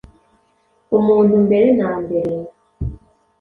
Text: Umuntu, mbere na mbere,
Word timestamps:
Umuntu, 0.97 1.33
mbere 1.45 1.67
na 1.79 1.89
mbere, 2.03 2.33